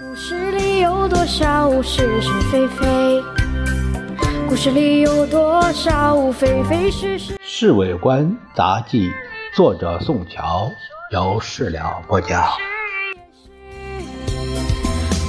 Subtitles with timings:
[0.00, 3.22] 故事里有多少是是非非？
[4.48, 7.34] 故事里有多少非非是是？
[7.42, 9.10] 《侍卫官杂记》，
[9.54, 10.66] 作者宋乔，
[11.10, 12.42] 由事了播讲。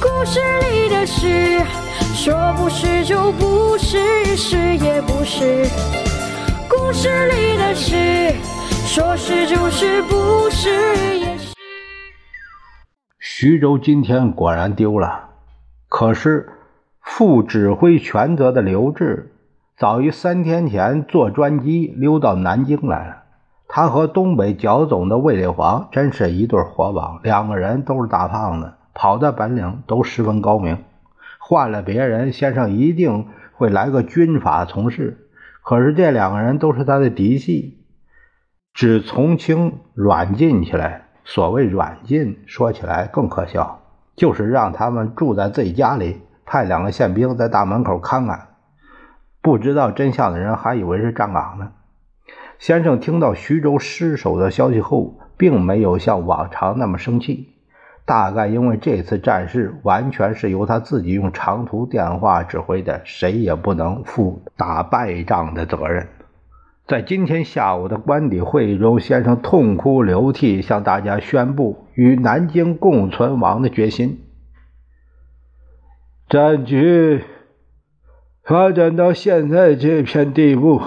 [0.00, 0.40] 故事
[0.72, 1.62] 里的事，
[2.16, 5.68] 说不是就不是，是也不是。
[6.68, 8.34] 故事里的事，
[8.88, 11.27] 说是就是，不是也是。
[13.40, 15.28] 徐州今天果然丢了，
[15.88, 16.48] 可是。
[17.00, 19.32] 负指挥全责的刘志，
[19.76, 23.22] 早于三天前坐专机溜到南京来了。
[23.68, 30.78] 他和东北剿总的卫立煌真是一对活宝，两个人都是大胖子，跑的本领都十分高明。
[31.38, 35.28] 换了别人，先生一定会来个军法从事。
[35.62, 37.84] 可是这两个人都是他的嫡系，
[38.74, 41.04] 只从轻软禁起来。
[41.30, 43.82] 所谓软禁，说起来更可笑，
[44.16, 46.22] 就是让他们住在自己家里。
[46.46, 48.46] 派两个宪兵在大门口看看，
[49.42, 51.72] 不知道真相的人还以为是站岗呢。
[52.58, 57.50] 先生听到徐州失守的消息后，并没有像往常那么生气，
[58.06, 66.08] 大概因为这次战事完全是由他自己用长途电话指挥的，谁也不能负打败仗的责任。
[66.88, 74.24] 在今天下午的官邸会议中，先生痛哭流涕，向大家宣布与南京共存亡的决心。
[76.30, 77.24] 战局
[78.42, 80.80] 发展到现在这片地步，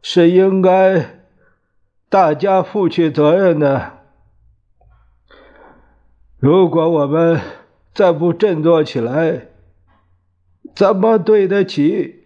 [0.00, 1.20] 是应该
[2.08, 3.92] 大家负起责任的。
[6.38, 7.38] 如果我们
[7.92, 9.48] 再不振作起来，
[10.74, 12.17] 怎么对得起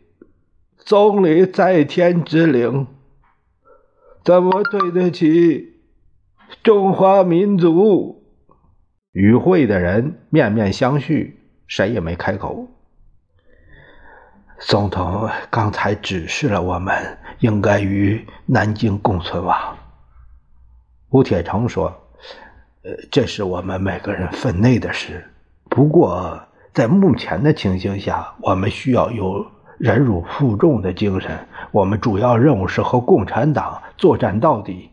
[0.84, 2.88] 总理在天之灵？
[4.25, 5.80] 怎么对得起
[6.64, 8.25] 中华民族？
[9.12, 11.34] 与会的人面面相觑。
[11.69, 12.69] 谁也没开口。
[14.58, 19.78] 总统刚才指示了我们，应该与南京共存亡。
[21.10, 21.97] 吴铁城说
[22.82, 25.25] ：“呃，这是我们每个人分内的事。
[25.71, 26.38] 不过，
[26.75, 29.47] 在目前的情形下，我们需要有
[29.82, 31.48] 忍辱负重的精神。
[31.72, 34.91] 我们主要任务是和共产党作战到底，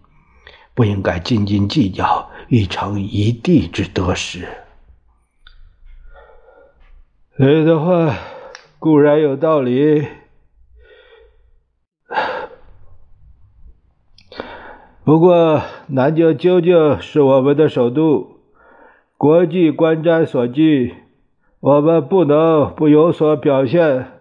[0.73, 4.47] 不应该斤斤计较一城一地之得失。”
[7.37, 8.15] 你的话
[8.79, 10.07] 固然有道理，
[15.03, 18.39] 不过南京究竟是我们的首都，
[19.17, 20.95] 国际观瞻所居，
[21.59, 24.18] 我们不能不有所表现。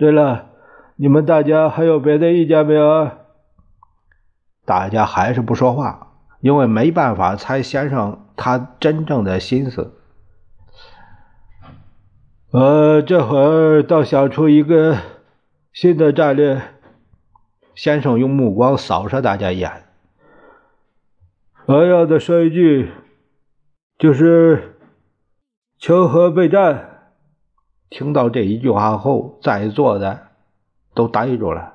[0.00, 0.46] 对了，
[0.96, 3.10] 你们大家还有别的意见没有？
[4.64, 9.92] 大家还是不说话，因为没办法猜先生他真正的心思。
[12.50, 14.96] 我这会儿倒想出一个
[15.70, 16.62] 新的战略。
[17.74, 19.84] 先生用目光扫射大家一眼。
[21.66, 22.90] 我要再说一句，
[23.98, 24.78] 就是
[25.78, 26.86] 求和备战。
[27.90, 30.20] 听到这一句话后，在座的
[30.94, 31.74] 都呆住了。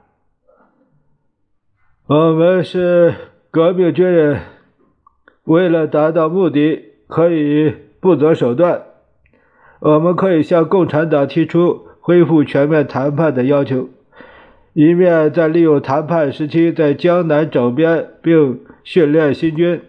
[2.07, 3.13] 我们是
[3.51, 4.39] 革命军人，
[5.43, 8.83] 为了达到目的，可以不择手段。
[9.79, 13.89] 我们可以向共产党提出恢复全面谈判的要求，
[14.73, 19.81] 一面在利用谈判时期在江南整编并训练新军，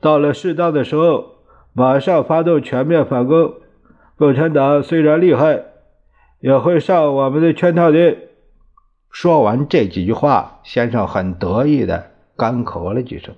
[0.00, 1.34] 到了适当的时候，
[1.74, 3.52] 马上发动全面反攻。
[4.16, 5.62] 共产党虽然厉害，
[6.40, 8.16] 也会上我们的圈套的。
[9.10, 13.34] 说完这几句话，先生很得意的干咳了几声。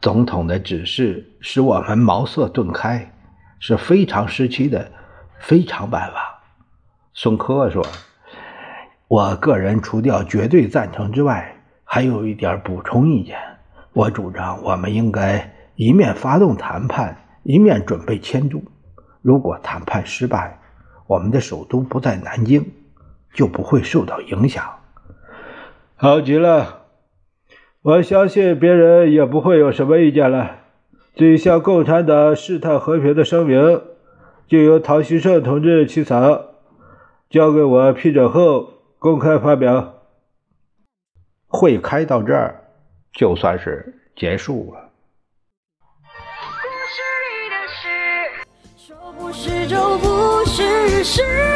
[0.00, 3.10] 总统的指示使我们茅塞顿开。
[3.66, 4.92] 是非常时期的
[5.38, 6.42] 非常办法。
[7.14, 7.82] 孙科说
[9.08, 13.38] ：“我个人除掉绝对赞成之外，还有一点补充意见。
[13.94, 18.60] 我主张我们应该一面发动谈判，一面准备迁都。
[19.22, 20.60] 如果谈判失败，
[21.06, 22.72] 我们的首都不在南京，
[23.32, 24.64] 就不会受到影响。
[25.94, 26.86] 好极了，
[27.82, 30.56] 我相信别人也不会有什么意见了。”
[31.16, 33.82] 这向共产党试探和平的声明，
[34.48, 36.46] 就由唐希圣同志起草，
[37.30, 39.94] 交给我批准后公开发表。
[41.46, 42.64] 会开到这儿，
[43.12, 44.90] 就算是结束了。
[48.76, 51.53] 说不是就不是，是。